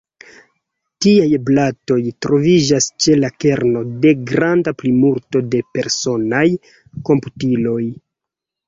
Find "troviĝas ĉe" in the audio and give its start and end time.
2.27-3.19